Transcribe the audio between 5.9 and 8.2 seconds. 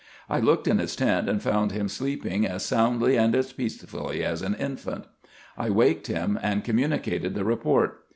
him, and communicated the report.